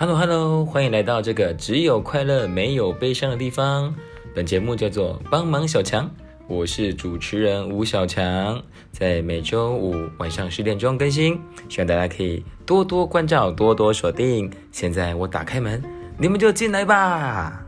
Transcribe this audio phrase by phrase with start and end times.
[0.00, 3.92] Hello Hello，欢迎来到这个只有快乐没有悲伤的地方。
[4.32, 6.08] 本节目叫做帮忙小强，
[6.46, 11.36] 我是主持人吴小强，在每周五晚上十点钟更新，
[11.68, 14.48] 希望大家可以多多关照，多多锁定。
[14.70, 15.82] 现在我打开门，
[16.16, 17.67] 你们就进来吧。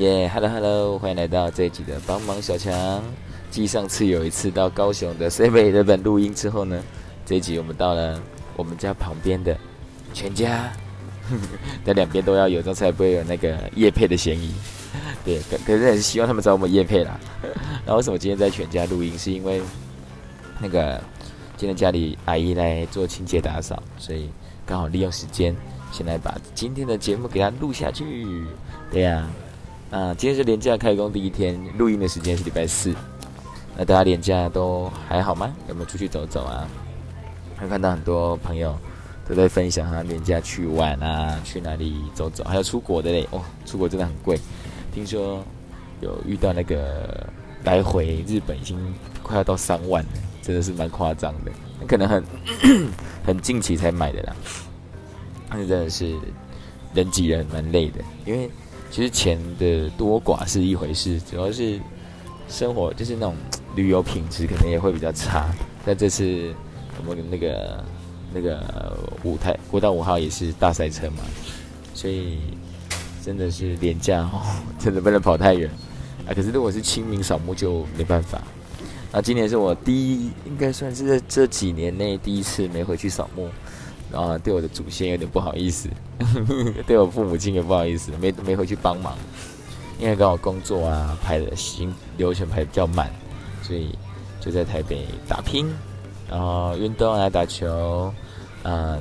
[0.00, 3.04] 耶，Hello Hello，欢迎来到这一集的帮忙小强。
[3.50, 6.82] 继上次有一次到高雄的 C 北日本录音之后呢，
[7.26, 8.18] 这一集我们到了
[8.56, 9.54] 我们家旁边的
[10.14, 10.72] 全家，
[11.84, 14.54] 在两边都要有，这样才不会有那个叶配的嫌疑。
[15.22, 17.20] 对，可可是也是希望他们找我们叶配啦。
[17.84, 19.18] 那为什么今天在全家录音？
[19.18, 19.60] 是因为
[20.58, 20.98] 那个
[21.58, 24.30] 今天家里阿姨来做清洁打扫，所以
[24.64, 25.54] 刚好利用时间，
[25.92, 28.46] 先来把今天的节目给它录下去。
[28.90, 29.18] 对呀。
[29.18, 29.30] 啊，
[29.90, 32.94] 啊今天是连假开工第一天，录音的时间是礼拜四。
[33.76, 35.52] 那大家连假都还好吗？
[35.68, 36.68] 有没有出去走走啊？
[37.56, 38.78] 还看到很多朋友
[39.28, 43.26] 都在分享他连假去玩啊，去哪里走走，还有出国的嘞。
[43.32, 44.38] 哦，出国真的很贵，
[44.92, 45.42] 听说
[46.00, 47.28] 有遇到那个
[47.64, 48.78] 来回日本已经
[49.24, 51.50] 快要到三万了，真的是蛮夸张的。
[51.80, 52.24] 那可能很
[53.26, 54.36] 很近期才买的啦，
[55.50, 56.14] 那真的是
[56.94, 58.48] 人挤人蛮累的，因为。
[58.90, 61.78] 其实钱的多寡是一回事，主要是
[62.48, 63.36] 生活就是那种
[63.76, 65.48] 旅游品质可能也会比较差。
[65.86, 66.52] 但这次
[67.06, 67.84] 我们那个
[68.34, 71.18] 那个五台国道五号也是大赛车嘛，
[71.94, 72.38] 所以
[73.24, 74.42] 真的是廉价哦，
[74.78, 75.70] 真的不能跑太远
[76.26, 76.34] 啊。
[76.34, 78.42] 可是如果是清明扫墓就没办法。
[79.12, 83.48] 那今年是我第一，应该算是在这几年内第一次没回去扫墓。
[84.12, 85.88] 然后对我的祖先有点不好意思，
[86.86, 89.16] 对我父母亲也不好意思，没没回去帮忙，
[90.00, 93.10] 因为刚好工作啊排的行流程排比较满，
[93.62, 93.96] 所以
[94.40, 95.72] 就在台北打拼，
[96.28, 98.12] 然后运动来打球，
[98.62, 98.98] 啊，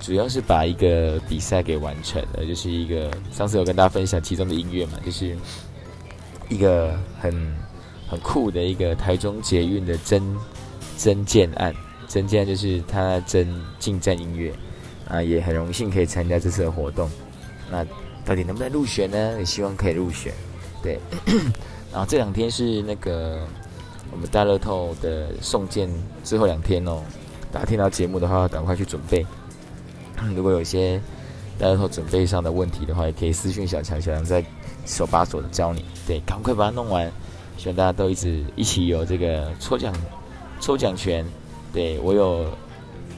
[0.00, 5.36] 主要是把一个比赛给完成了，就是一个上次有跟大家分享其中的音乐嘛，就是
[6.48, 7.34] 一个很
[8.08, 10.22] 很酷的一个台中捷运的真
[10.96, 11.74] 真建案。
[12.08, 14.52] 真剑就是他真近战音乐
[15.08, 17.10] 啊，也很荣幸可以参加这次的活动。
[17.70, 17.84] 那
[18.24, 19.36] 到底能不能入选呢？
[19.38, 20.32] 也希望可以入选。
[20.82, 20.98] 对，
[21.92, 23.46] 然后这两天是那个
[24.12, 25.90] 我们大乐透的送件
[26.22, 27.02] 最后两天哦。
[27.52, 29.24] 大家听到节目的话，赶快去准备。
[30.34, 31.00] 如果有些
[31.58, 34.44] 大乐透准备上的问题的话，也可以私讯小强，小强在
[34.84, 35.84] 手把手的教你。
[36.06, 37.10] 对，赶快把它弄完。
[37.56, 39.94] 希望大家都一直一起有这个抽奖
[40.60, 41.24] 抽奖权。
[41.76, 42.46] 对我有，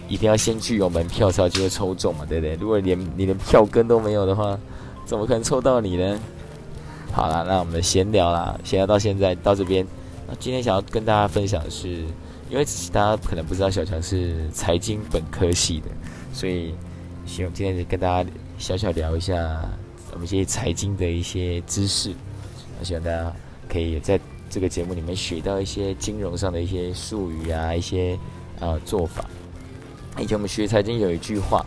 [0.08, 2.56] 一定要先去有门票才就会抽中嘛，对不对？
[2.56, 4.58] 如果连你的票根都没有的话，
[5.06, 6.18] 怎么可能抽到你呢？
[7.12, 9.86] 好了，那我们闲聊啦，闲聊到现在到这边。
[10.26, 12.04] 那今天想要跟大家分享的是，
[12.50, 15.86] 因为大家可能不知道小强是财经本科系的，
[16.32, 16.74] 所以
[17.26, 19.34] 希望今天跟大家小小聊一下
[20.12, 22.12] 我们一些财经的一些知识。
[22.76, 23.32] 那希望大家
[23.68, 24.18] 可以在
[24.50, 28.18] 这个节目里面学到一些金融上的一些术语啊，一些。
[28.60, 29.24] 呃，做法。
[30.18, 31.64] 以前我们学财经有一句话，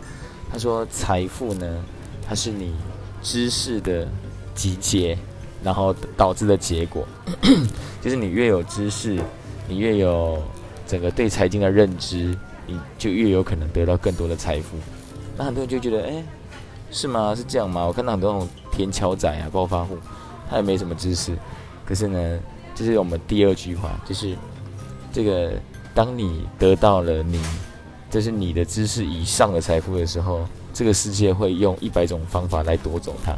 [0.50, 1.82] 他说：“财富呢，
[2.28, 2.74] 它是你
[3.22, 4.06] 知识的
[4.54, 5.16] 集结，
[5.62, 7.08] 然后导致的结果。
[8.02, 9.18] 就是你越有知识，
[9.66, 10.42] 你越有
[10.86, 12.36] 整个对财经的认知，
[12.66, 14.76] 你就越有可能得到更多的财富。
[15.34, 16.22] 那很多人就觉得，哎，
[16.90, 17.34] 是吗？
[17.34, 17.86] 是这样吗？
[17.86, 19.96] 我看到很多那种田桥仔啊，暴发户，
[20.50, 21.34] 他也没什么知识。
[21.86, 22.38] 可是呢，
[22.74, 24.36] 就是我们第二句话，就是
[25.10, 25.54] 这个。
[25.94, 27.40] 当你得到了你，
[28.10, 33.36] 这是你的知识以上的财富的时候，这个世界会用一百种方法来夺走它。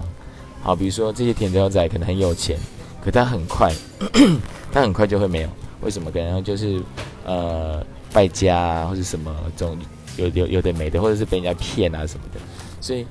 [0.62, 2.58] 好，比如说这些田条仔可能很有钱，
[3.04, 3.72] 可他很快，
[4.72, 5.48] 他很快就会没有。
[5.82, 6.10] 为什么？
[6.10, 6.80] 可能就是
[7.24, 9.76] 呃败家啊，或者什么这种
[10.16, 12.40] 有有有的没的，或者是被人家骗啊什么的。
[12.80, 13.04] 所以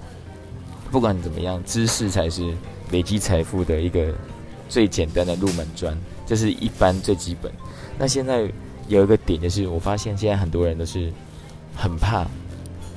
[0.89, 2.53] 不管怎么样，知识才是
[2.91, 4.13] 累积财富的一个
[4.69, 7.51] 最简单的入门砖，这是一般最基本。
[7.97, 8.49] 那现在。
[8.93, 11.11] 有一个点就是，我发现现在很多人都是
[11.75, 12.27] 很怕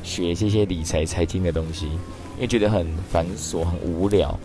[0.02, 4.38] 学这些理财财经的东西，因为觉得很繁琐、很无聊。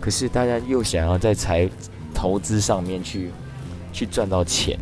[0.00, 1.68] 可是大家又想要在财
[2.12, 3.30] 投资上面去
[3.92, 4.76] 去赚到钱，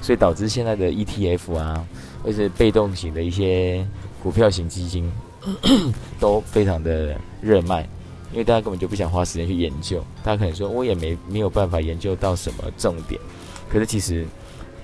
[0.00, 1.86] 所以导致现在的 ETF 啊，
[2.22, 3.86] 或者被动型的一些
[4.22, 5.12] 股票型基金
[6.18, 7.86] 都非常的热卖，
[8.32, 10.02] 因为大家根本就不想花时间去研究。
[10.24, 13.20] 大家可能说，我也没没有办法研究到什么重点，
[13.68, 14.26] 可是其实。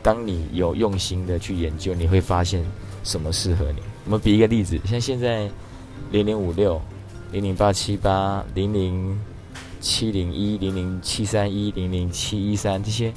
[0.08, 2.64] 当你有用心的去研究，你会发现
[3.04, 3.82] 什么适合你。
[4.06, 5.50] 我们比一个例子，像现在
[6.10, 6.80] 零零五六、
[7.30, 9.20] 零零八七八、零零
[9.82, 13.12] 七零一、零零七三一、零零七一三这些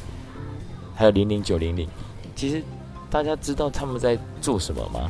[0.93, 1.87] 还有零零九零零，
[2.35, 2.61] 其实
[3.09, 5.09] 大家知道他们在做什么吗？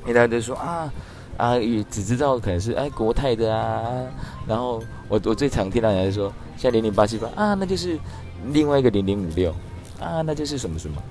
[0.00, 0.92] 因为大家都说啊
[1.36, 4.02] 啊，也只知道可能是哎国泰的啊，
[4.44, 7.96] 然后我我最常听到人家说，像零零八七八啊，那就是
[8.48, 9.54] 另外一个零零五六
[10.00, 11.02] 啊，那就是什么什么。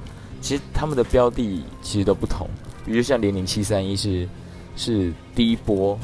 [0.41, 2.50] 其实他们的标的其实都不同，
[2.85, 4.27] 比如像零零七三一是
[4.75, 5.97] 是低波，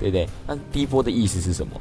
[0.00, 0.28] 对不对？
[0.46, 1.78] 那低波的意思是什么？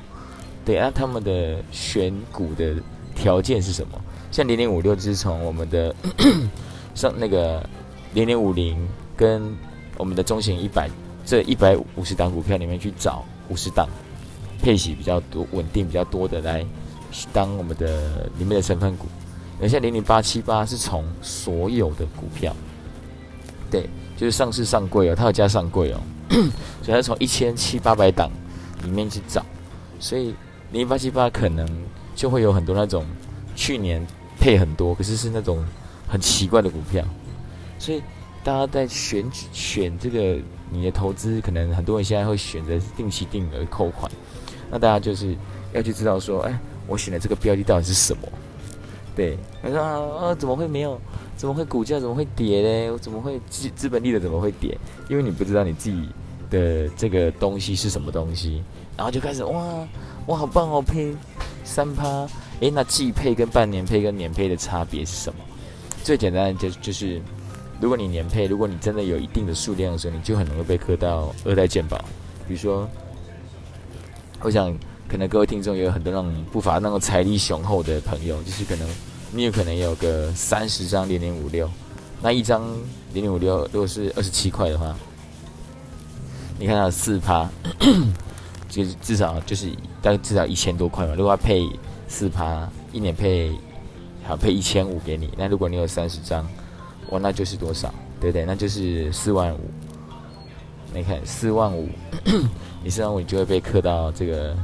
[0.65, 2.75] 对，那他们的选股的
[3.15, 3.99] 条件是什么？
[4.31, 5.95] 像零零五六就是从我们的
[6.93, 7.67] 上那个
[8.13, 8.77] 零零五零
[9.15, 9.55] 跟
[9.97, 10.89] 我们的中型一百
[11.25, 13.87] 这一百五十档股票里面去找五十档
[14.61, 16.65] 配息比较多、稳定比较多的来
[17.31, 19.07] 当我们的里面的成分股。
[19.63, 22.53] 等下零零八七八是从所有的股票，
[23.71, 23.87] 对，
[24.17, 26.01] 就是上市上柜哦，它有加上柜哦，
[26.83, 28.29] 所以它从一千七八百档
[28.83, 29.41] 里面去找，
[30.01, 30.35] 所以
[30.73, 31.65] 零零八七八可能
[32.13, 33.05] 就会有很多那种
[33.55, 34.05] 去年
[34.37, 35.63] 配很多，可是是那种
[36.09, 37.01] 很奇怪的股票，
[37.79, 38.03] 所以
[38.43, 40.37] 大家在选选这个
[40.69, 44.11] 你的投资，可能很多人现在会选择定期定额扣款，
[44.69, 45.37] 那大家就是
[45.71, 48.27] 要去知道说，哎，我选的这个标的到底是什么。
[49.15, 50.99] 对，他说啊，怎么会没有？
[51.35, 52.97] 怎么会股价怎么会跌呢？
[52.99, 54.77] 怎么会资资本利的怎么会跌？
[55.09, 56.07] 因为你不知道你自己
[56.49, 58.63] 的这个东西是什么东西，
[58.95, 59.87] 然后就开始哇
[60.27, 61.13] 哇好棒哦，配
[61.63, 62.27] 三趴，
[62.59, 65.39] 诶，那季配跟半年配跟年配的差别是什么？
[66.03, 67.21] 最简单的就就是，
[67.81, 71.97] 如果你年配，如果你真的有一定的数量的时候，你就很容易被磕到二代鉴宝。
[72.47, 72.87] 比如说，
[74.41, 74.75] 我想。
[75.13, 78.89] 可能各位听众也有很多那种不乏那种财力雄厚的朋友，就是可能
[79.31, 81.69] 你有可能有个三十张零零五六，
[82.19, 82.63] 那一张
[83.13, 84.95] 零零五六如果是二十七块的话，
[86.57, 87.47] 你看它四趴，
[88.67, 89.69] 就至少就是
[90.01, 91.13] 大概至少一千多块嘛。
[91.13, 91.63] 如果要配
[92.07, 93.51] 四趴，一年配
[94.23, 96.43] 好配一千五给你，那如果你有三十张，
[97.11, 97.93] 哇，那就是多少？
[98.19, 98.45] 对不对？
[98.45, 99.59] 那就是四万五。
[100.91, 101.87] 你看四万五，
[102.83, 104.57] 你四万五你就会被刻到这个。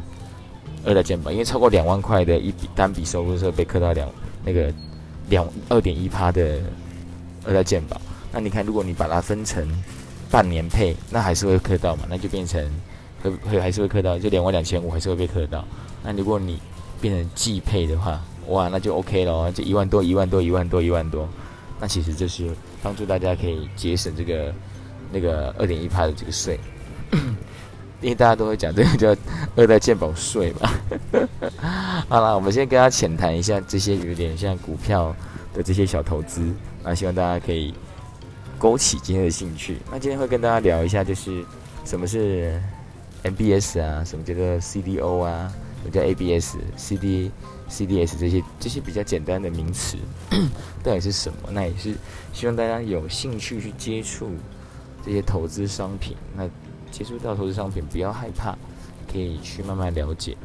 [0.86, 4.10] 二代健保，因为超过两万块的一笔单笔收入的时候被扣到两
[4.44, 4.74] 那个
[5.30, 6.60] 两二点一趴的
[7.46, 8.00] 二代健保，
[8.32, 9.68] 那你看，如果你把它分成
[10.32, 12.04] 半年配，那还是会磕到嘛？
[12.10, 12.64] 那就变成
[13.22, 15.66] 会会还是会磕到，就两万两千五还是会被磕到。
[16.04, 16.60] 那如果你
[17.02, 21.28] 变成季配的话，哇，那就 OK 了，就一万多一万多一万多一万多。
[21.80, 22.50] 那其实就是
[22.82, 24.54] 帮助大家可以节省这个
[25.12, 26.60] 那个二点一趴的这个税。
[28.02, 29.16] 因为大家都会讲这个叫
[29.56, 30.70] 二代鉴宝税嘛。
[32.08, 35.16] 好了，我们先跟大家浅谈一下这些有点像股票
[35.54, 36.42] 的这些小投资，
[36.84, 37.74] 那希望大家可以
[38.58, 39.78] 勾起今天的兴趣。
[39.92, 41.44] 那今天会跟大家聊一下，就是
[41.86, 42.62] 什么是
[43.24, 45.52] MBS 啊，什么叫做 CDO 啊，
[45.84, 47.32] 什么叫 ABS、CD、
[47.70, 49.98] CDS 这些这些比较简单的名词
[50.84, 51.50] 到底是什么？
[51.52, 51.94] 那也是
[52.32, 54.32] 希望大家有兴趣去接触
[55.06, 56.16] 这些投资商品。
[56.36, 56.50] 那
[56.92, 58.58] 接触到投资商品，不要害怕，
[59.12, 60.36] 可以去慢慢了解。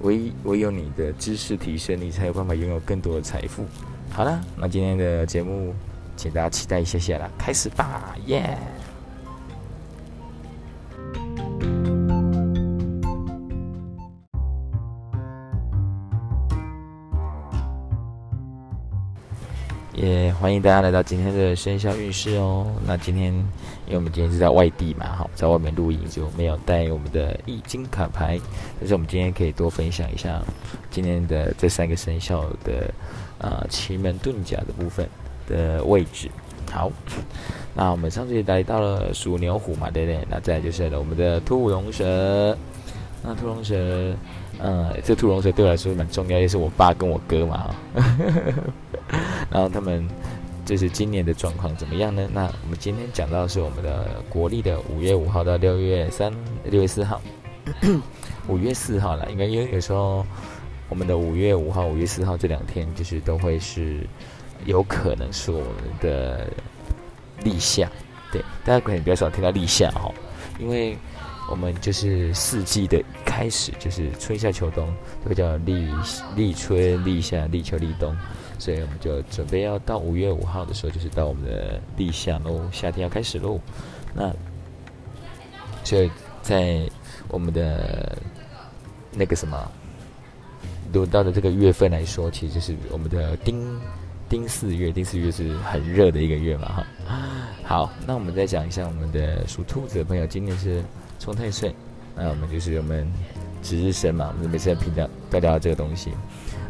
[0.00, 3.64] 唯唯有你的知识提升，你才有办法拥有更多的财富。
[4.10, 5.74] 好了，那今天的节目，
[6.16, 8.58] 请大家期待一下下啦，开始吧，耶！
[20.04, 22.66] 也欢迎大家来到今天的生肖运势哦。
[22.86, 23.32] 那今天，
[23.86, 28.38] 因为我们今天是在外地嘛，哈，在外面露营就没有带我们的易经卡牌，
[28.78, 30.42] 但是我们今天可以多分享一下
[30.90, 32.92] 今天的这三个生肖的
[33.38, 35.08] 啊奇门遁甲的部分
[35.46, 36.30] 的位置。
[36.70, 36.92] 好，
[37.74, 40.26] 那我们上次来到了属牛虎嘛，对不对？
[40.28, 42.56] 那再就是我们的兔龙蛇。
[43.22, 44.14] 那兔龙蛇，
[44.60, 47.74] 嗯，这兔龙水对我来说蛮重要，也是我爸跟我哥嘛，哈。
[49.50, 50.08] 然后他们
[50.64, 52.26] 就是今年的状况怎么样呢？
[52.32, 56.32] 那我们今天讲到是我们的国历的五月五号到六月三
[56.64, 57.20] 六月四号，
[58.48, 60.24] 五月四号了，应该因为有时候
[60.88, 64.00] 我们的五月五号、五月四号这两天就是都会是
[64.64, 65.68] 有可能是我们
[66.00, 66.46] 的
[67.42, 67.90] 立夏，
[68.32, 70.10] 对，大家可能比较少听到立夏哈，
[70.58, 70.96] 因为
[71.50, 74.92] 我们就是四季的开始，就是春夏秋冬
[75.24, 75.88] 都叫立
[76.36, 78.16] 立春、立夏、立秋、立冬。
[78.56, 83.60] 所以我们就准备要到五月五号的时候，就是到我们的立夏喽，夏天要开始喽。
[84.14, 84.32] 那
[85.82, 86.08] 就
[86.40, 86.88] 在
[87.28, 88.16] 我们的
[89.10, 89.70] 那个什么
[90.92, 93.78] 轮到的这个月份来说，其实就是我们的丁
[94.28, 96.86] 丁四月，丁四月是很热的一个月嘛，哈。
[97.64, 100.82] 好，那我们再讲一下我们的属兔子的朋友，今年是
[101.24, 101.74] 冲太岁，
[102.14, 103.10] 那我们就是我们
[103.62, 106.10] 值日生嘛，我们每次平常都聊这个东西，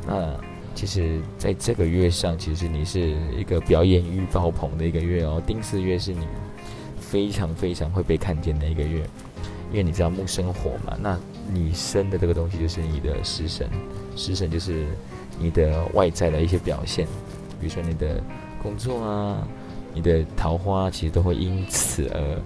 [0.06, 0.32] 那。
[0.76, 5.40] 其实在这个月上，其实你是一个表演欲爆棚的一个月哦。
[5.46, 6.26] 丁巳月是你
[6.98, 9.08] 非常非常会被看见的一个月，
[9.70, 11.16] 因为你知道木生火嘛，那
[11.48, 13.70] 你生的这个东西就是你的食神，
[14.16, 14.84] 食神就是
[15.38, 17.06] 你的外在的一些表现，
[17.60, 18.20] 比如说你的
[18.60, 19.46] 工作啊，
[19.94, 22.42] 你的桃花其实都会因此而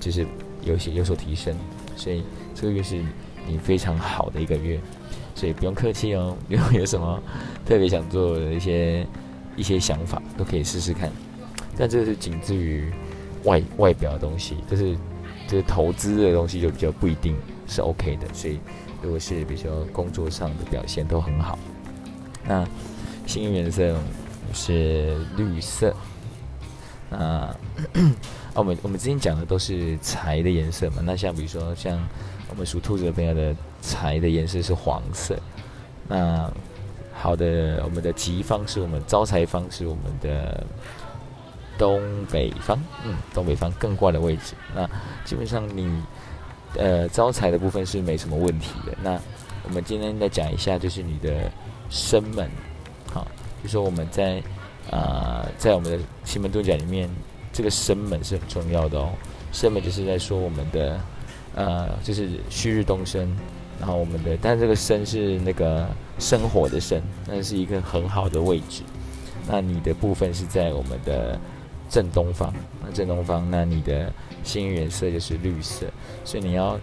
[0.00, 0.26] 就是
[0.62, 1.56] 有些有所提升，
[1.96, 2.22] 所以
[2.54, 3.02] 这个月是
[3.46, 4.78] 你非常好的一个月。
[5.34, 7.22] 所以不用客气哦， 如果有什么
[7.64, 9.06] 特别想做的一些
[9.56, 11.08] 一些想法，都可以试试看。
[11.76, 12.92] 但这是仅至于
[13.44, 14.96] 外外表的东西，就是
[15.46, 17.36] 就是投资的东西就比较不一定
[17.68, 18.26] 是 OK 的。
[18.34, 18.58] 所以
[19.00, 21.56] 如果是比如说工作上的表现都很好，
[22.44, 22.66] 那
[23.24, 23.96] 幸运颜色
[24.52, 25.94] 是绿色。
[27.10, 27.56] 那
[28.58, 31.98] 我们我们之前讲的都是财的颜色嘛，那像比如说像
[32.50, 33.54] 我们属兔子的朋友的。
[33.80, 35.38] 财的颜色是黄色，
[36.08, 36.50] 那
[37.14, 40.66] 好的，我们的吉方是我们招财方是我们的
[41.78, 44.54] 东北方，嗯，东北方更挂的位置。
[44.74, 44.84] 那
[45.24, 46.02] 基本上你
[46.76, 48.92] 呃招财的部分是没什么问题的。
[49.00, 49.12] 那
[49.62, 51.48] 我们今天再讲一下，就是你的
[51.88, 52.50] 生门，
[53.12, 53.28] 好，
[53.62, 54.42] 就说我们在
[54.90, 57.08] 啊在我们的奇门遁甲里面，
[57.58, 59.10] 这个生门是很重要的哦。
[59.50, 61.00] 生门就是在说我们的
[61.56, 63.28] 呃就是旭日东升。
[63.80, 65.88] 然后我们的，但这个生是那个
[66.18, 68.82] 生火的生，那是一个很好的位置。
[69.46, 71.38] 那你的部分是在我们的
[71.88, 72.52] 正东方，
[72.84, 74.12] 那正东方，那你的
[74.42, 75.86] 幸运颜色就是绿色，
[76.24, 76.76] 所以你要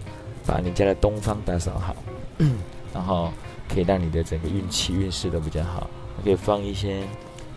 [0.46, 1.94] 把你家的东方打扫好，
[2.96, 3.30] 然后
[3.68, 5.90] 可以让你的整个运气运势都比较好。
[6.24, 7.02] 可以放一些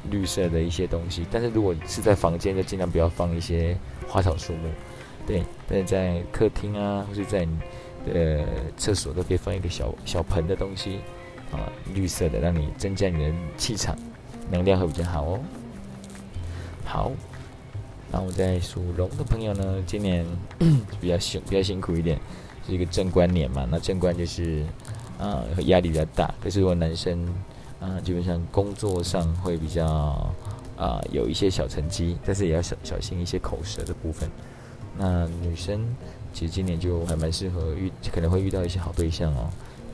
[0.08, 3.76] 绿色的一些东西，但是如果是在房间，就尽量不要放一些
[4.08, 4.68] 花草树木。
[5.26, 7.46] 对，但是在客厅啊，或是在。
[8.14, 8.46] 呃，
[8.76, 11.00] 厕所都可以放一个小小盆的东西，
[11.50, 13.94] 啊，绿色的，让你增加你的气场，
[14.50, 15.40] 能量会比较好哦。
[16.84, 17.12] 好，
[18.10, 20.24] 那我在属龙的朋友呢，今年
[21.00, 22.18] 比较辛比较辛苦一点，
[22.66, 23.68] 是一个正官年嘛。
[23.70, 24.64] 那正官就是
[25.18, 27.26] 啊压力比较大，可是如果男生
[27.80, 29.86] 啊基本上工作上会比较
[30.76, 34.28] 啊有一些小成绩，但是也要小小心一些口舌的部分。
[34.96, 35.80] 那女生。
[36.30, 39.48] 其实今年就还蛮适合遇，可能会遇到一些好对象哦，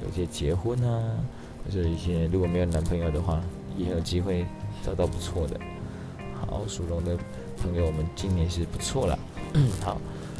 [0.05, 1.17] 有些结婚啊，
[1.64, 3.41] 或者一些如果没有男朋友的话，
[3.79, 4.45] 也有机会
[4.85, 5.59] 找到不错的。
[6.35, 7.17] 好，属龙的
[7.57, 9.19] 朋友，我们今年是不错了。
[9.81, 9.97] 好，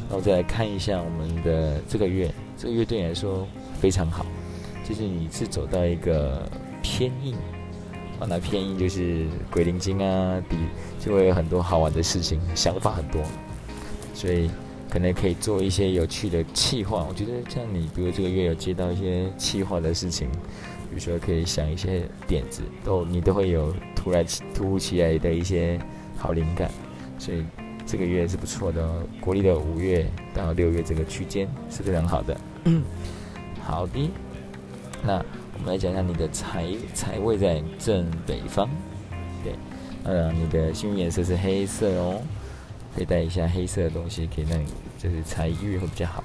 [0.09, 3.47] 那我再来看一下我们的这个月，这个月对你来说
[3.79, 4.25] 非常好，
[4.87, 6.47] 就是你是走到一个
[6.85, 7.33] 偏硬
[8.19, 10.55] 啊，那偏硬就是鬼灵精啊，比
[10.99, 13.19] 就会有很多好玩的事情，想法很多，
[14.13, 14.47] 所以。
[14.87, 20.29] 可能可以做一些有趣的企划，我觉得像你，比如这个月有接到一些企划的事情，
[20.89, 24.23] 比如说可以想一些点子，都你都会有突然
[24.53, 25.77] 突如其来的一些
[26.17, 26.71] 好灵感，
[27.19, 27.43] 所以
[27.85, 29.03] 这个月是不错的哦。
[29.19, 32.37] 国历的五月到六月这个区间是非常好的。
[33.61, 34.09] 好的，
[35.03, 38.67] 那我们来讲一下你的财财位在正北方，
[39.43, 39.53] 对，
[40.03, 42.21] 呃，你的幸运颜色是黑色哦。
[42.95, 46.23] 佩戴一下黑色的东西，可以让你就是财运会比较好。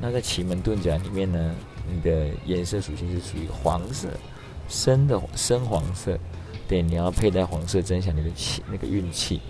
[0.00, 1.54] 那在奇门遁甲里面呢，
[1.88, 4.08] 你的颜色属性是属于黄色，
[4.68, 6.18] 深的深黄色。
[6.68, 9.40] 对，你要佩戴黄色，增强你的气那个运气。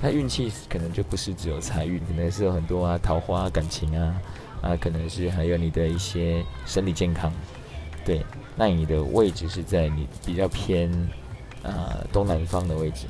[0.00, 4.20] 那运气可能就不是只有财运，可能是有很多啊，桃花、感情啊，
[4.60, 7.32] 啊，可能是还有你的一些身体健康。
[8.04, 8.24] 对，
[8.56, 10.90] 那你的位置是在你比较偏
[11.62, 13.06] 啊东南方的位置。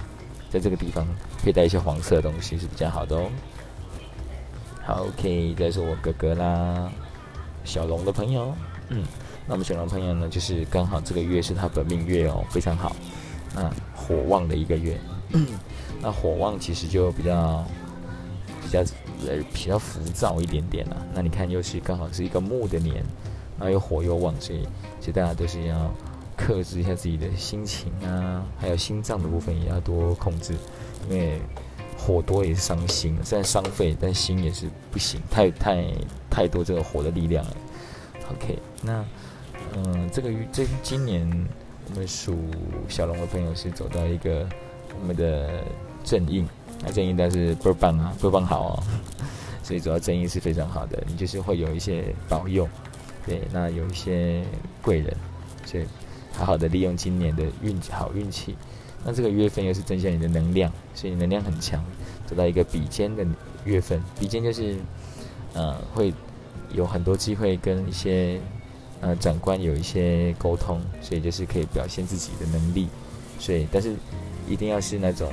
[0.50, 1.04] 在这个地方
[1.42, 3.28] 佩戴一些黄色的东西是比较好的哦。
[4.84, 6.92] 好，OK，再是我哥哥啦，
[7.64, 8.54] 小龙的朋友，
[8.90, 9.02] 嗯，
[9.48, 12.94] 那我们小龙朋友呢，就是刚好这个月是他本命月哦，非常好，
[13.52, 14.96] 那火旺的一个月。
[16.00, 17.64] 那火旺其实就比较
[18.62, 18.78] 比较
[19.26, 20.96] 呃比较浮躁一点点啦。
[21.12, 23.02] 那你看又是刚好是一个木的年，
[23.58, 24.66] 然后又火又旺，所以
[25.00, 25.92] 其实大家都是要。
[26.36, 30.52] 克制一下自己的心情啊，还有心脏的部分也要多控制，
[31.08, 31.40] 因为
[31.96, 35.86] 火多也是伤心，虽然伤肺，但心也是不行，太太
[36.28, 37.56] 太多这个火的力量了。
[38.32, 39.04] OK，那
[39.76, 41.24] 嗯，这个这今年
[41.88, 42.36] 我们属
[42.88, 44.44] 小龙的朋友是走到一个
[45.00, 45.62] 我们的
[46.02, 46.44] 正印，
[46.82, 48.82] 那正印但是倍儿棒啊，倍儿棒好哦，
[49.62, 52.68] 所以主要正印是非常好的，你就是会有一些保佑，
[53.26, 54.42] 对，那有一些
[54.82, 55.16] 贵人，
[55.64, 55.84] 所以。
[56.36, 58.56] 好好的利用今年的运好运气，
[59.04, 61.80] 那这个月份又是增加你的能量，所以能量很强，
[62.26, 63.24] 走到一个比肩的
[63.64, 64.02] 月份。
[64.18, 64.76] 比肩就是，
[65.52, 66.12] 呃，会
[66.72, 68.40] 有很多机会跟一些
[69.00, 72.88] 呃长官有一些沟通，所以就是可以表现自己的能力。
[73.38, 73.94] 所以，但是
[74.48, 75.32] 一定要是那种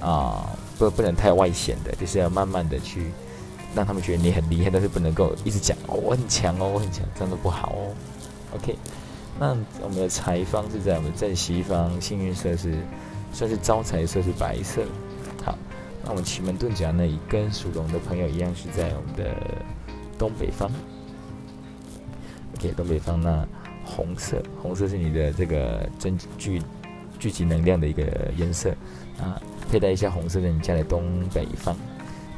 [0.00, 3.12] 啊，不不能太外显的，就是要慢慢的去
[3.76, 7.94] 让他们觉得你很厉害，但是不能够一直讲哦我很强哦我很强，这样都不好哦。
[8.54, 8.74] OK，
[9.38, 12.74] 那我们的财方是在我们正西方，幸运色是
[13.34, 14.82] 算是招财色是白色。
[15.44, 15.54] 好，
[16.02, 19.36] 那我们奇门遁甲呢，以跟属龙的朋友一样是在我们的
[20.18, 20.70] 东北方。
[22.56, 23.46] OK，东北方那
[23.84, 26.62] 红色，红色是你的这个真聚
[27.18, 28.02] 聚集能量的一个
[28.38, 28.70] 颜色
[29.20, 29.38] 啊，
[29.70, 31.04] 佩戴一下红色的你家的东
[31.34, 31.76] 北方。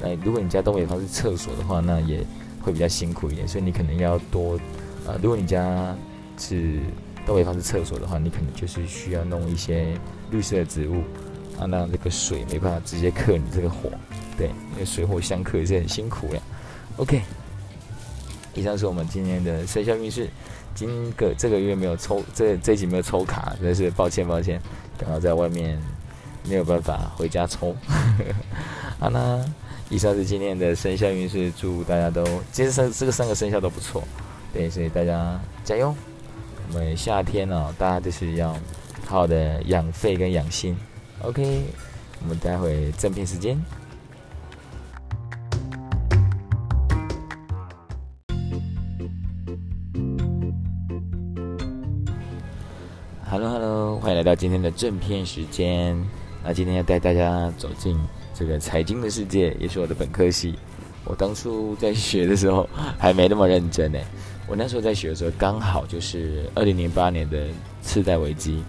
[0.00, 2.25] 那如果你家东北方是厕所的话，那也
[2.61, 4.57] 会比较辛苦一点，所以你可能要多
[5.07, 5.95] 啊，如果你家
[6.38, 6.78] 是
[7.26, 9.99] 东北方是厕所的话，你可能就是需要弄一些
[10.31, 11.02] 绿色的植物
[11.59, 13.90] 啊，让这个水没办法直接克你这个火，
[14.37, 16.40] 对，因为水火相克也是很辛苦呀。
[16.97, 17.23] OK，
[18.55, 20.28] 以上是我们今天的生肖运势。
[20.75, 24.62] 今个这个月没有抽，这这集没有抽卡，真是抱歉抱歉，
[24.97, 25.76] 刚好在外面
[26.49, 27.75] 没有办法回家抽。
[29.00, 29.45] 好 那
[29.90, 34.02] 以上是今天的生肖运势，祝大家都其实三这个三个生肖都不错，
[34.52, 35.95] 对，所以大家加油。
[36.68, 38.52] 我们夏天哦，大家就是要
[39.07, 40.76] 好好的养肺跟养心。
[41.23, 41.62] OK，
[42.23, 43.59] 我们待会正片时间。
[53.30, 55.99] Hello，Hello，欢迎来到今天的正片时间。
[56.45, 57.99] 那今天要带大家走进
[58.38, 60.54] 这个财经的世界，也是我的本科系。
[61.04, 63.99] 我当初在学的时候还没那么认真呢。
[64.47, 67.49] 我那时候在学的时候，刚好就是二零零八年的
[67.83, 68.62] 次贷危机，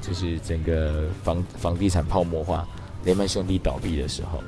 [0.00, 2.66] 就是整个房房地产泡沫化，
[3.04, 4.42] 雷曼兄弟倒闭的时候。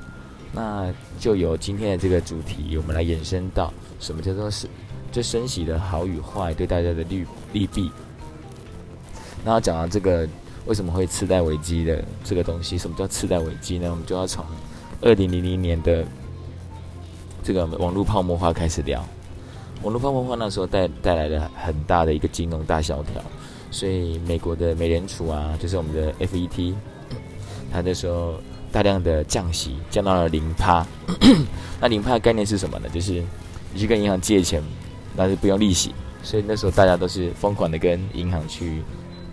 [0.53, 4.67] 那就由今天的这个主题，我们来延伸到什么叫做是
[5.13, 7.93] 这升息的好与坏，对大家的利利弊。
[9.45, 10.29] 那要讲到这个
[10.67, 13.91] 为什么会次贷危机的这个东西，什么叫次贷危机呢？
[13.91, 14.45] 我们就要从
[15.05, 16.03] 二零零零年的
[17.43, 19.05] 这个网络泡沫化开始聊。
[19.83, 23.23] 网络泡沫化那时候带带来了很大的一个金融大萧条，
[23.71, 26.75] 所以美国的美联储啊，就是我们的 FET，
[27.71, 28.35] 它那时候
[28.73, 30.87] 大量的降息，降到了零趴。
[31.79, 32.89] 那零趴的概念是什么呢？
[32.89, 33.23] 就是
[33.75, 34.63] 你去跟银行借钱，
[35.15, 38.83] 那是不用利息，所以那时候大家都是疯狂的跟银行去。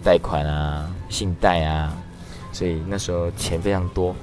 [0.04, 1.96] 贷款啊，信贷啊，
[2.52, 4.16] 所以那时候钱非常多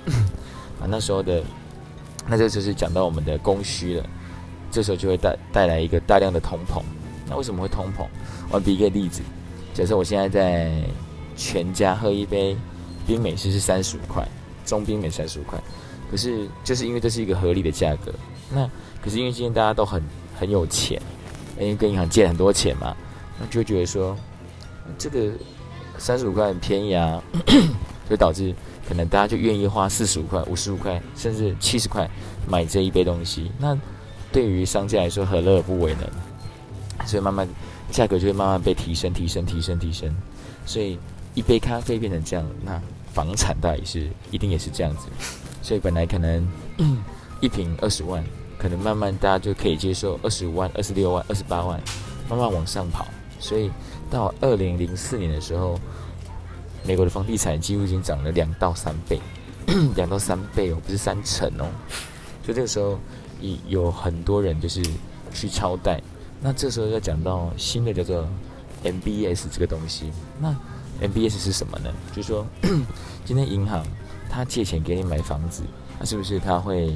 [0.81, 0.87] 啊。
[0.89, 1.43] 那时候的，
[2.27, 4.05] 那这就是讲到我们的供需了。
[4.71, 6.83] 这时候就会带带来一个大量的通膨。
[7.29, 8.07] 那为什么会通膨？
[8.51, 9.23] 我比一个例子，
[9.75, 10.71] 假设我现在在
[11.37, 12.57] 全家喝一杯
[13.07, 14.27] 冰美式是三十五块，
[14.65, 15.59] 中冰美三十五块，
[16.11, 18.13] 可是就是因为这是一个合理的价格。
[18.51, 18.69] 那
[19.03, 20.03] 可是因为今天大家都很
[20.39, 21.01] 很有钱，
[21.59, 22.97] 因为跟银行借很多钱嘛，
[23.41, 24.17] 那就觉得说
[24.97, 25.31] 这个。
[26.01, 27.21] 三十五块很便宜啊，
[28.09, 28.55] 就导致
[28.89, 32.09] 可能大家就愿意花四十五块、五十五块，甚至七十块
[32.49, 33.53] 买这一杯东西。
[33.59, 33.77] 那
[34.33, 36.09] 对于商家来说，何乐而不为呢？
[37.05, 37.47] 所以慢慢
[37.91, 40.17] 价格就会慢慢被提升、提升、提升、提升。
[40.65, 40.99] 所以
[41.35, 42.81] 一杯咖啡变成这样，那
[43.13, 45.09] 房产大也是一定也是这样子。
[45.61, 46.49] 所以本来可能
[47.41, 48.25] 一瓶二十万，
[48.59, 51.79] 可能慢慢大家就可以接受二十五万、二十六万、二十八万，
[52.29, 53.07] 慢慢往上跑。
[53.39, 53.71] 所以。
[54.11, 55.79] 到二零零四年的时候，
[56.89, 59.21] 美国的房地产几乎已经涨了两到三倍，
[59.95, 61.69] 两到三倍哦，不是三成哦。
[62.43, 62.99] 所以这个时候，
[63.43, 64.83] 有有很多人就是
[65.35, 66.01] 去超贷。
[66.41, 68.27] 那这时候要讲到新的叫做
[68.83, 70.11] MBS 这个东西。
[70.41, 70.57] 那
[71.03, 71.93] MBS 是什么呢？
[72.17, 72.47] 就是说，
[73.27, 73.85] 今天银行
[74.31, 75.63] 他借钱给你买房子，
[75.99, 76.91] 他是不是他会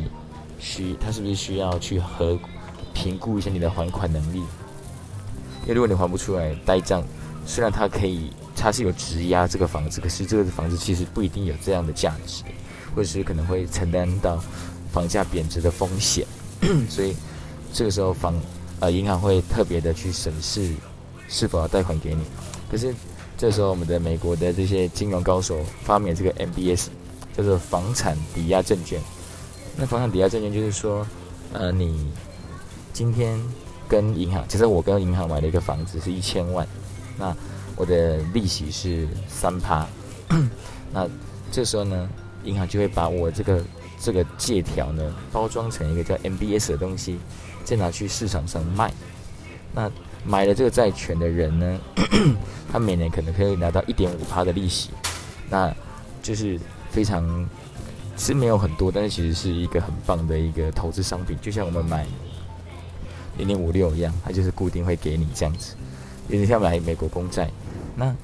[0.58, 2.38] 需他是不是需要去核
[2.94, 4.38] 评估一下你的还款能力？
[5.64, 7.04] 因为如果你还不出来，呆账，
[7.44, 12.42] 虽然他可以，它是有质押这个房子，可是这个房子其实不一定有这样的价值，
[12.94, 14.42] 或者是可能会承担到
[14.92, 16.26] 房价贬值的风险，
[16.88, 17.16] 所以
[17.72, 18.34] 这个时候房
[18.80, 20.72] 呃银行会特别的去审视
[21.28, 22.22] 是否要贷款给你。
[22.70, 22.94] 可是
[23.36, 26.88] 这时候我们的美国的这些金融高手发明这个 MBS，
[27.36, 29.00] 叫做房产抵押证券。
[29.76, 31.06] 那房产抵押证券就是说，
[31.52, 32.10] 呃，你
[32.92, 33.38] 今天。
[33.88, 36.66] 跟银行，其实我跟银行买了一个房子是一千万，
[37.18, 37.36] 那
[37.82, 39.84] 我的利息是三趴，
[40.94, 41.08] 那
[41.50, 42.08] 这时候呢，
[42.44, 43.60] 银行就会把我这个
[43.98, 47.18] 这个借条呢包装成一个叫 MBS 的东西，
[47.64, 48.92] 再拿去市场上卖。
[49.74, 49.90] 那
[50.24, 51.80] 买了这个债权的人呢，
[52.70, 54.90] 他每年可能可以拿到一点五趴的利息，
[55.50, 55.74] 那
[56.22, 57.44] 就是非常
[58.14, 62.06] 其实没有很多，但是其实是一个很棒的一个投资商品，就像我们买。
[63.38, 65.74] 零点五六一样，它就是固定会给你这样子，
[66.28, 67.50] 有点像买美国公债。
[67.94, 68.14] 那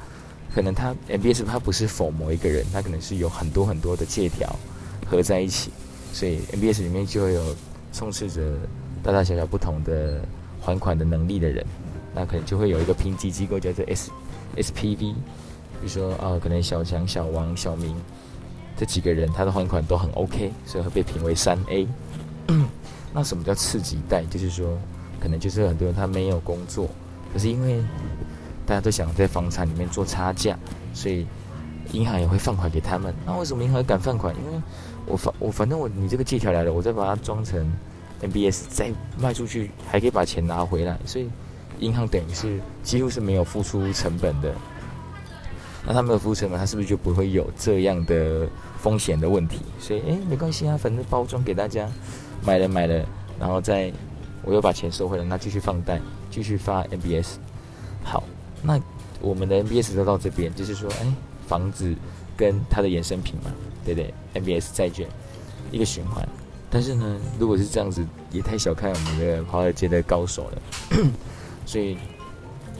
[0.54, 4.54] 可能它 MBS 它不是否某一个人，它可能是有很多很多的借条
[5.06, 5.70] 合在一起，
[6.12, 7.56] 所以 MBS 里面就会有
[7.92, 8.56] 充斥着
[9.02, 10.20] 大大小小不同的
[10.60, 11.64] 还款的能力的人，
[12.14, 14.10] 那可能就会有一个评级机构叫做 S
[14.56, 15.14] SPV，比
[15.82, 17.94] 如说啊，可能小强、小王、小明。
[18.76, 21.84] 这几个人他的还款都很 OK，所以会被评为三 A。
[23.12, 24.22] 那什么叫次级贷？
[24.26, 24.78] 就是说，
[25.18, 26.88] 可能就是很多人他没有工作，
[27.32, 27.82] 可是因为
[28.68, 30.56] 大家都想在房产里面做差价，
[30.92, 31.26] 所以
[31.92, 33.14] 银行也会放款给他们。
[33.24, 34.34] 那为什么银行敢放款？
[34.36, 34.62] 因为
[35.06, 37.66] 我反我反正我你这个借条来了，我再把它装成
[38.22, 41.30] MBS 再卖出去，还可以把钱拿回来，所以
[41.78, 44.54] 银行等于是几乎是没有付出成本的。
[45.86, 48.46] 那他没有付出成本，他是不是就不会有这样的？
[48.78, 51.88] 风险的问题，所以哎，没关系啊，反正包装给大家
[52.46, 53.04] 买了买了，
[53.36, 53.92] 然后再
[54.44, 56.00] 我又把钱收回来，那继续放贷，
[56.30, 57.38] 继续发 MBS。
[58.62, 58.80] 那
[59.20, 61.06] 我们的 MBS 就到这边，就是说，哎，
[61.46, 61.94] 房子
[62.36, 63.50] 跟它的衍生品嘛，
[63.84, 65.08] 对不对？MBS 债券
[65.70, 66.28] 一个循环，
[66.70, 70.62] 但是呢，如果是这样子，也太小看我们的华尔街的高手了。
[71.66, 71.96] 所以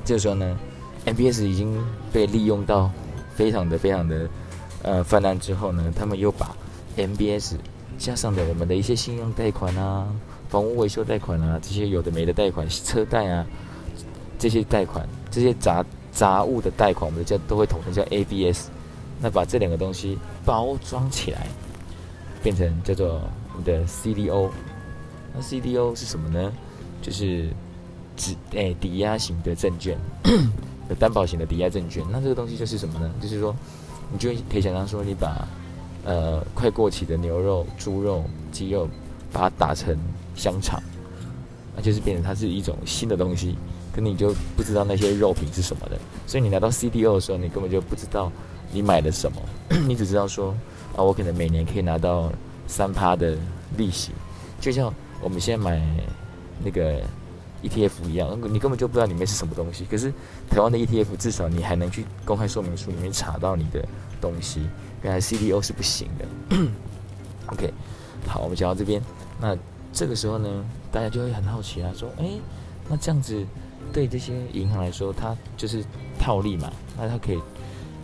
[0.05, 0.59] 这个时候呢
[1.07, 1.79] ，MBS 已经
[2.13, 2.91] 被利用到
[3.35, 4.29] 非常的非常的。
[4.81, 6.55] 呃，泛滥之后呢，他们又把
[6.97, 7.57] MBS
[7.99, 10.07] 加上的我们的一些信用贷款啊、
[10.49, 13.45] 房屋维修贷款啊，这些有的没的贷款、车贷啊，
[14.39, 18.69] 这些贷款、这些杂杂物的贷款，我们叫都会统称叫 ABS。
[19.21, 21.47] 那把这两个东西包装起来，
[22.43, 23.21] 变成叫做
[23.53, 24.51] 我们的 CDO。
[25.35, 26.53] 那 CDO 是什么呢？
[27.03, 27.49] 就是
[28.17, 29.99] 指诶抵押型的证券，
[30.89, 32.05] 有担保型的抵押证券。
[32.11, 33.11] 那这个东西就是什么呢？
[33.21, 33.55] 就是说。
[34.11, 35.47] 你就可以想象说，你把
[36.03, 38.89] 呃快过期的牛肉、猪肉、鸡肉，
[39.31, 39.95] 把它打成
[40.35, 40.83] 香肠，
[41.77, 43.55] 那就是变成它是一种新的东西，
[43.99, 45.99] 可你就不知道那些肉品是什么的。
[46.27, 48.31] 所以你拿到 CDO 的时候，你根本就不知道
[48.73, 49.43] 你买的什么，
[49.87, 50.55] 你只知道说
[50.97, 52.31] 啊，我可能每年可以拿到
[52.67, 53.37] 三趴的
[53.77, 54.13] 利息，
[54.61, 55.83] 就像我们现在买
[56.65, 57.01] 那个。
[57.61, 59.85] ETF 一样，你根本就不知道里面是什么东西。
[59.85, 60.13] 可是
[60.49, 63.85] 台湾的 ETF 至少你还能去公开说明书里面查到你的
[64.21, 64.61] 东西，
[65.03, 66.57] 原来 CDO 是不行的。
[67.53, 67.75] OK，
[68.29, 69.03] 好，我们讲到这边，
[69.41, 69.59] 那
[69.93, 72.31] 这个时候呢，大家就会很好奇啊，说，哎，
[72.89, 73.45] 那这样子
[73.93, 75.85] 对这些银行来说，它就是
[76.19, 76.73] 套利嘛？
[76.97, 77.39] 那它可以，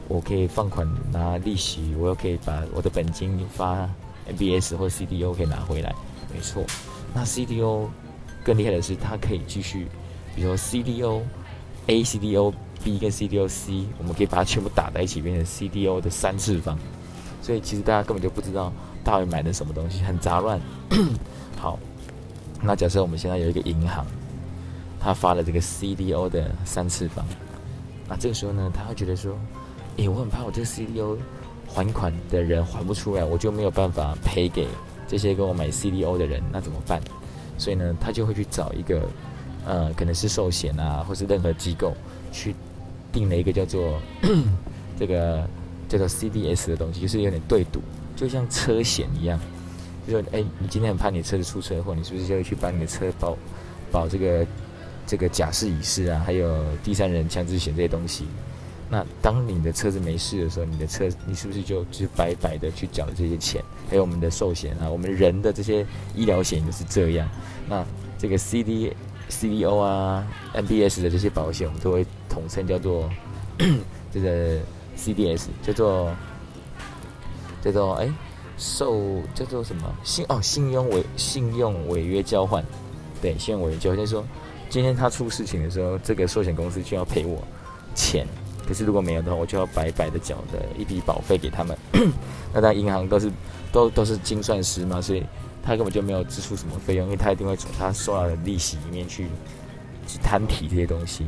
[0.09, 3.89] 我可以放款拿利息，我又可以把我的本金发
[4.29, 5.95] MBS 或 CDO 可以拿回来，
[6.33, 6.65] 没错。
[7.15, 7.89] 那 CDO。
[8.45, 9.89] 更厉害的是，它可以继续，
[10.37, 11.23] 比如说 CDO
[11.87, 12.53] A、CDO
[12.85, 16.79] B 跟 CDO C，我们可以把它全部打在一起，变成 CDO 的三次方。
[17.41, 18.71] 所以其实大家根本就不知道
[19.03, 20.61] 到底买的什么东西，很杂乱。
[21.57, 21.79] 好，
[22.61, 24.05] 那假设我们现在有一个银行，
[25.05, 27.23] 他发了这个 CDO 的三次方，
[28.09, 29.39] 那这个时候呢，他会觉得说，
[29.99, 31.19] 诶，我很怕我这个 CDO
[31.69, 34.67] 还款的人还不出来，我就没有办法赔给
[35.07, 37.03] 这些跟我买 CDO 的人，那怎么办？
[37.59, 39.07] 所以呢，他就会去找一个，
[39.67, 41.93] 呃，可能是寿险啊，或是任何机构，
[42.33, 42.55] 去
[43.13, 44.01] 定了一个叫做
[44.99, 45.47] 这个
[45.87, 47.83] 叫做 CDS 的东西，就是有点对赌，
[48.17, 49.39] 就像车险一样。
[50.09, 53.37] 就说，哎，你今天很怕你车子出车祸，你是不是就会去把你的车保
[53.93, 54.47] 保这个
[55.07, 58.25] 这个假释乙释啊，还有第三人强制险这些东西？
[58.91, 63.63] 那当你的车子没事的时候，你的车你是不是就就白白的去缴这些钱？
[63.89, 67.29] 还有我们的寿险啊，我们人的这些医疗险就是这样。
[67.67, 67.85] 那
[68.19, 68.95] 这个 C D
[69.31, 73.11] C D O 啊，N B S 的这些保险，我们都会统称叫做
[74.13, 74.61] 这个
[74.97, 76.15] C D S，叫做
[77.63, 78.13] 叫做哎，
[78.59, 82.63] 受叫做什么信哦，信用违信用违约交换，
[83.21, 84.25] 对，信用违约交换，就是说
[84.75, 87.41] 今天他出事情的时候，这个寿险公司就要赔我
[87.95, 88.27] 钱。
[88.67, 91.79] 可是如果没有的话，我就要白白的缴的一笔保费给他们。
[92.53, 93.31] 那当银行都是
[93.71, 95.23] 都都是精算师嘛，所以
[95.63, 99.29] 他根本就没有支出什么费用，因为他一定会从他收到的利息里面去
[100.09, 101.25] 去摊提这些东西。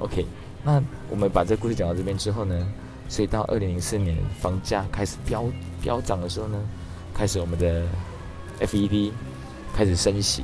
[0.00, 0.26] OK，
[0.64, 2.66] 那我们把这故事讲到这边之后呢，
[3.08, 5.44] 所以到二零零四年房价开始飙
[5.80, 6.60] 飙涨的时候呢，
[7.14, 7.84] 开始我们的
[8.58, 9.12] FED
[9.72, 10.42] 开始升息，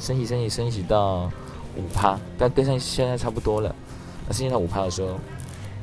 [0.00, 1.30] 升息升息升息到
[1.76, 3.74] 五趴，但跟上现在差不多了。
[4.26, 5.18] 那升息到五趴的时候。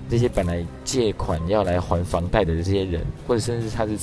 [0.09, 3.97] 这些本来借款要来还房贷的这些人，或者甚至他是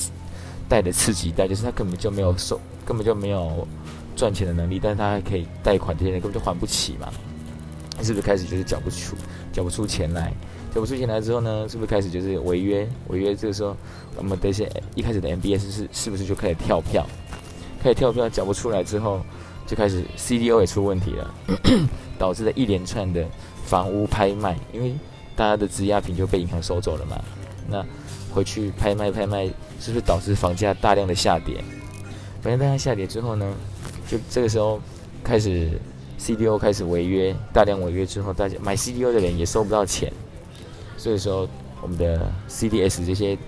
[0.69, 3.67] 贷的次级贷，就是他根本就没有收，根本就没有
[4.15, 7.11] 赚钱的能力，但是他还可以贷款，这些人根本就还不起嘛，
[8.03, 9.17] 是不是开始就是缴不出，
[9.51, 10.31] 缴不出钱来，
[10.75, 12.87] 缴不出钱来之后呢，是不是开始就是违约？
[13.09, 13.75] 违约这个时候，
[14.19, 17.07] 我们的一些一开始的 MBS 是是不是就开始跳票？
[17.83, 19.23] 开始跳票缴不出来之后，
[19.67, 21.35] 就开始 CDO 也出问题了，
[22.19, 23.27] 导致了一连串的
[23.65, 24.95] 房屋拍卖，因为
[25.35, 27.19] 大家的质押品就被银行收走了嘛。
[27.69, 27.85] 那
[28.31, 29.47] 回去拍卖拍卖，
[29.81, 31.65] 是不是导致房价大量的下跌？
[32.43, 33.55] 房价大量下跌之后呢，
[34.07, 34.79] 就这个时候
[35.23, 35.71] 开始
[36.19, 40.13] CDO 开始违约，大量违约之后，大家买 CDO 的人也收不到钱，
[40.99, 41.49] 所以说
[41.81, 43.39] 我们的 CDS 这些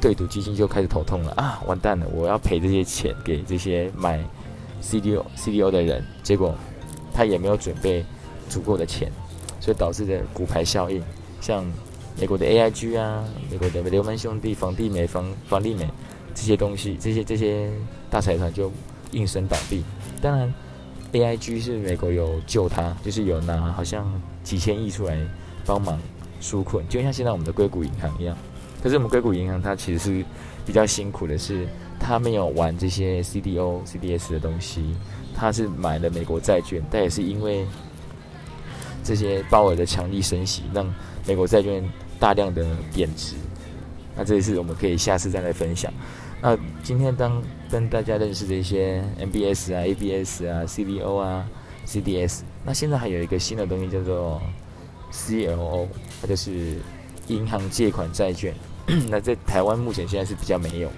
[0.00, 4.22] 对赌基金就开始头痛了啊，完蛋了，我要赔这些钱给这些买。
[4.82, 6.54] CDO CDO 的人，结果
[7.14, 8.04] 他也没有准备
[8.48, 9.10] 足够的钱，
[9.60, 11.02] 所以导致的股牌效应，
[11.40, 11.64] 像
[12.18, 15.88] 美国的 AIG 啊，美国的刘曼兄弟、房地美、房房地美
[16.34, 17.70] 这些东西，这些这些
[18.10, 18.70] 大财团就
[19.12, 19.84] 应声倒闭。
[20.20, 20.52] 当然
[21.12, 24.06] ，AIG 是美国有救他，就是有拿好像
[24.42, 25.16] 几千亿出来
[25.64, 25.98] 帮忙
[26.40, 28.36] 纾困，就像现在我们的硅谷银行一样。
[28.82, 30.24] 可是我们硅谷银行它其实是
[30.66, 31.66] 比较辛苦的是。
[32.02, 34.94] 他没有玩这些 CDO、CDS 的东西，
[35.34, 37.64] 他是买了美国债券，但也是因为
[39.04, 40.92] 这些鲍尔的强力升息，让
[41.26, 41.88] 美国债券
[42.18, 43.36] 大量的贬值。
[44.16, 45.92] 那这一次我们可以下次再来分享。
[46.40, 51.48] 那今天当跟大家认识这些 MBS 啊、ABS 啊、CDO 啊、
[51.86, 54.42] CDS，那现在还有一个新的东西叫做
[55.12, 55.86] CLO，
[56.20, 56.78] 它就是
[57.28, 58.52] 银行借款债券。
[59.08, 60.90] 那在台湾目前现在是比较没有。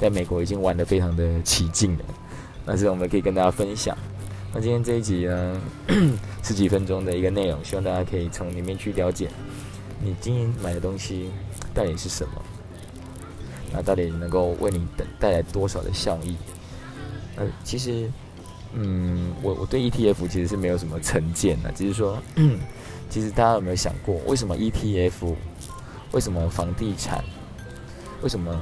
[0.00, 2.04] 在美国已经玩得非常的起劲了，
[2.64, 3.96] 那是我们可以跟大家分享。
[4.54, 5.60] 那今天这一集呢，
[6.42, 9.28] 十几分钟的一个内容，希望大家可以从里面去了解，
[10.00, 11.30] 你今天买的东西
[11.74, 12.42] 到底是什么，
[13.72, 16.36] 那到底能够为你带带来多少的效益？
[17.36, 18.10] 呃，其实，
[18.72, 22.18] 嗯，我我对 ETF 其实是没有什么成见的，只是说，
[23.10, 25.34] 其实大家有没有想过，为什么 ETF，
[26.12, 27.22] 为什么房地产，
[28.22, 28.58] 为什么？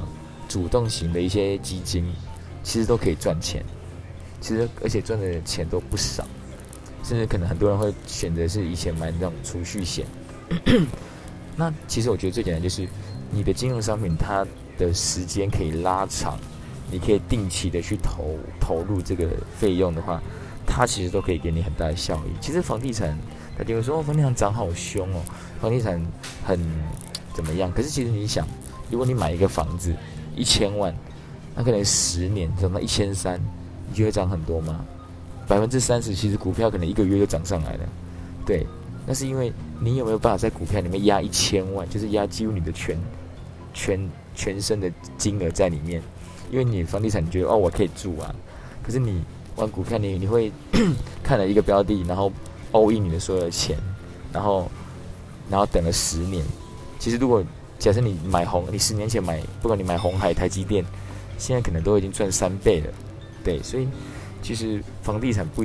[0.49, 2.05] 主动型的一些基金，
[2.63, 3.65] 其实都可以赚钱，
[4.41, 6.27] 其实而且赚的钱都不少，
[7.03, 10.07] 甚至可能很多人会选择是以前买那种储蓄险。
[11.57, 12.87] 那其实我觉得最简单就是，
[13.31, 14.47] 你的金融商品它
[14.79, 16.39] 的时间可以拉长，
[16.91, 19.29] 你可以定期的去投投入这个
[19.59, 20.23] 费用的话，
[20.67, 22.31] 它其实都可以给你很大的效益。
[22.41, 23.19] 其实房地产，
[23.57, 25.23] 他就会说哦，房地产涨好凶哦，
[25.61, 26.01] 房地产
[26.45, 26.61] 很
[27.35, 27.73] 怎么样？
[27.73, 28.47] 可是其实你想，
[28.91, 29.95] 如果你买一个房子，
[30.37, 30.95] 一千万，
[31.55, 33.41] 那可能十年涨到一千三，
[33.89, 34.85] 你觉得涨很多吗？
[35.49, 37.81] 百分之三十，其实股票可能一个月就涨上来了。
[38.45, 38.67] 对，
[39.07, 42.97] 那是因为你有没有办法在股票里面压一千万，就是压几乎你的全
[43.73, 46.03] 全全身的金额在里面。
[46.51, 48.35] 因为你房地产，你觉得哦，我可以住啊。
[48.83, 49.21] 可是你
[49.57, 50.53] 玩股票，你你会
[51.23, 52.31] 看了一个标的，然后
[52.73, 53.77] all in 你的所有的钱，
[54.33, 54.71] 然后
[55.51, 56.45] 然后等了十年。
[56.99, 57.43] 其实如果
[57.79, 60.85] 假设你买红，你十年前买，不管你买红海、台积电，
[61.39, 62.93] 现在可能都已经赚三倍了，
[63.45, 63.87] 对，所以
[64.43, 65.65] 其实房地产不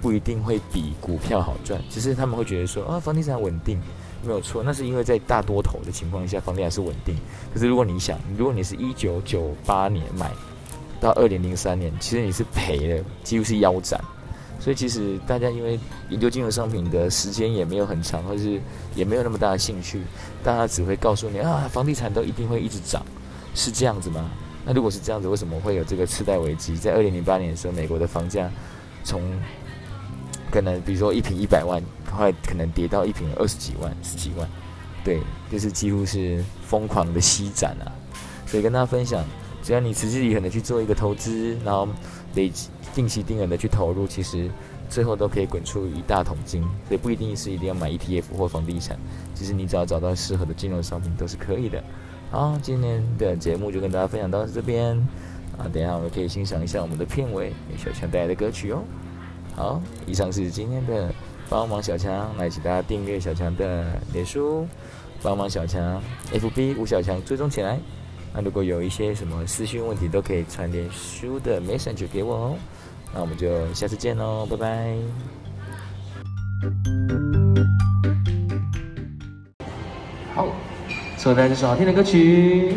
[0.00, 3.80] 不一定会比股票好赚，只是他们会觉得说啊，房地产稳定，
[4.22, 7.16] 没有错，那是因为在大多头的情况下，房地产是稳定。
[7.52, 10.30] 可是如果你想，如果你是一九九八年买
[11.00, 13.98] 到二零零三年，其实你是赔了，几乎是腰斩。
[14.66, 18.60] 所以其实大家因为研究金融商品的时间也没有很长，或是
[18.96, 20.02] 也没有那么大的兴趣，
[20.42, 23.00] 大家只会告诉你啊，房地产都一定会一直涨，
[23.54, 24.28] 是这样子吗？
[24.64, 26.74] 那如果是这样子，为什么会有这个次贷危机？
[26.74, 28.50] 在二零零八年的时候，美国的房价
[29.04, 29.22] 从
[30.50, 34.48] 可能比如说一平一百万，后来可能跌到一平二十几万、十几万，
[35.04, 37.86] 对，就是几乎是疯狂的吸展啊。
[38.48, 39.24] 所以跟大家分享，
[39.62, 41.86] 只要你持之以恒的去做一个投资，然后
[42.34, 42.68] 累积。
[42.96, 44.50] 定期定额的去投入，其实
[44.88, 48.98] 最后都可以滚出一大桶金，所以不一定是一定要买 ETF 或房地产，
[49.34, 51.84] 其实你只要找到适合的金融商品都是可以的。
[52.30, 54.96] 好，今天的节目就跟大家分享到这边
[55.58, 58.82] 啊，等一下我们可以欣赏一下我们的片尾小强带来的歌曲哦。
[59.54, 61.12] 好，以上是今天的
[61.50, 64.66] 帮忙小强，来请大家订阅小强的脸书，
[65.22, 67.78] 帮忙小强 FB 吴小强追踪起来。
[68.34, 72.54] 那如果有一些什么私讯问题，都可以传脸书的 Messenger 给我哦。
[73.16, 74.94] 那我们就下次见喽，拜拜。
[80.34, 80.48] 好，
[81.16, 82.76] 最后带来这首好听的歌曲。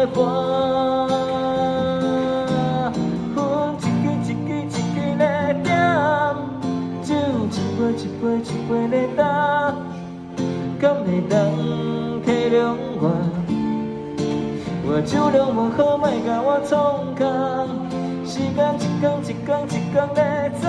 [0.00, 0.16] 斗阵来搏。
[3.78, 3.80] 一
[4.22, 4.76] 支一支
[5.18, 5.22] 在
[5.62, 5.68] 点，
[7.02, 7.10] 酒
[7.90, 9.20] 一杯一杯来干，
[10.80, 11.32] 敢会当
[12.22, 12.56] 体谅
[13.00, 13.02] 我？
[14.86, 17.20] 我酒量无好，莫甲我创空。
[18.24, 20.18] 时间一天一天一天在
[20.60, 20.66] 走，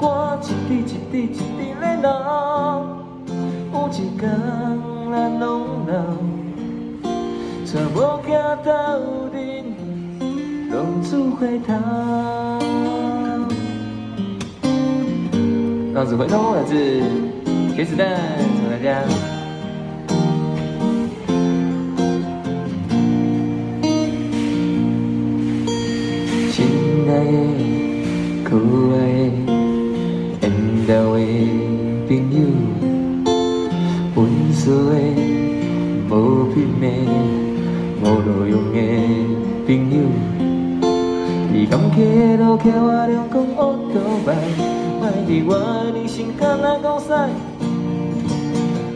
[0.00, 2.06] 汗一滴一滴一滴在流。
[3.72, 4.22] 有一天
[5.10, 5.46] 咱拢
[5.86, 5.92] 老，
[7.70, 8.32] 却无行
[8.64, 8.98] 到
[9.30, 9.62] 阵，
[10.70, 11.74] 浪子回头。
[15.92, 17.02] 浪子回头来自
[17.76, 18.18] 茄子蛋，
[18.56, 19.04] 祝大家。
[26.50, 26.56] 亲
[27.06, 27.36] 爱的、
[28.44, 28.56] 可
[28.94, 28.96] 爱
[29.28, 29.47] 的、
[42.48, 43.56] 觉路桥我两公乌
[43.92, 44.34] 托邦。
[45.00, 45.52] 怀疑我
[45.94, 47.12] 人生敢若戆屎，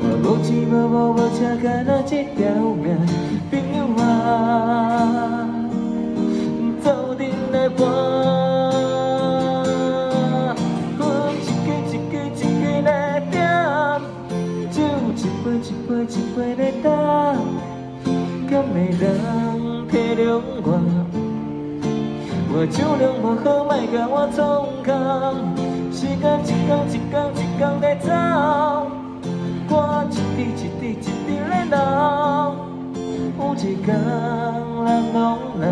[0.00, 2.40] 我无钱无无无车，敢若一条
[2.80, 2.84] 命。
[3.50, 4.02] 朋友啊，
[6.82, 7.20] 走阵
[7.52, 7.80] 来搏，
[10.96, 11.00] 分
[11.36, 12.90] 一家一家一家来
[13.30, 13.36] 点，
[14.70, 14.80] 酒
[15.14, 16.90] 一杯一杯一杯来干，
[18.50, 19.04] 敢会人
[19.90, 20.40] 体谅
[22.54, 22.66] 我？
[22.66, 24.92] 酒量无好，莫甲我创空。
[25.90, 28.06] 时间一天一天一天在走，
[29.68, 31.74] 汗一滴一滴一滴在流。
[33.38, 33.86] 有一天
[34.84, 35.16] 咱拢
[35.58, 35.64] 老，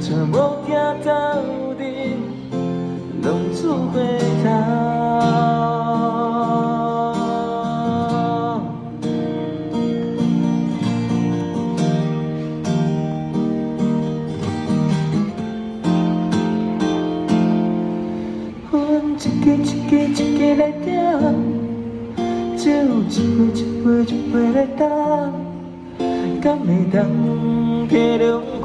[0.00, 0.34] 却无
[0.66, 0.68] 行
[1.04, 1.10] 到
[1.76, 1.84] 阵，
[3.22, 3.58] 浪子
[3.92, 3.94] 回
[4.42, 5.71] 头。
[23.12, 24.80] 一杯一杯一杯来干，
[26.40, 26.96] 敢会当
[27.86, 28.64] 体谅我？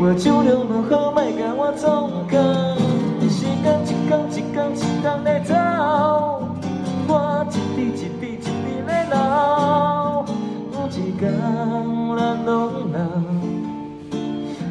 [0.00, 2.32] 我酒量无好，莫甲我创空。
[3.28, 5.52] 时间一天一天一天在走，
[7.06, 7.12] 汗
[7.50, 8.48] 一滴一滴一滴
[8.86, 9.14] 在流。
[10.72, 11.22] 有一天
[12.16, 12.48] 咱拢
[12.94, 12.96] 老，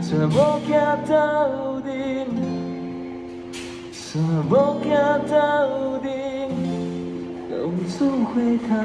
[0.01, 0.73] 却无行
[1.07, 1.11] 到
[1.81, 1.87] 阵。
[3.91, 4.51] 怎么
[4.83, 4.89] 行
[5.29, 5.37] 到
[7.83, 8.75] 底，浪子回头。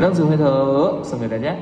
[0.00, 1.54] 浪子回头，送给大家。